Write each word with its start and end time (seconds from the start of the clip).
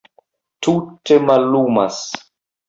Tute 0.67 1.15
mallumas. 1.27 1.99